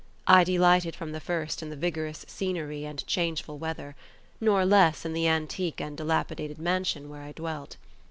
I 0.25 0.43
delighted 0.43 0.95
from 0.95 1.11
the 1.11 1.19
first 1.19 1.61
in 1.61 1.69
the 1.69 1.75
vigorous 1.75 2.25
scenery 2.27 2.85
and 2.85 3.05
changeful 3.05 3.59
weather; 3.59 3.95
nor 4.39 4.65
less 4.65 5.05
in 5.05 5.13
the 5.13 5.27
antique 5.27 5.79
and 5.79 5.95
dilapidated 5.95 6.57
mansion 6.57 7.07
where 7.07 7.21
I 7.21 7.33
dwelt. 7.33 7.77